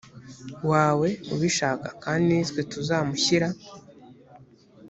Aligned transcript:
wawe 0.71 1.09
ubishaka 1.33 1.87
kandi 2.03 2.27
ni 2.33 2.43
twe 2.49 2.61
tuzamushyira 2.71 3.47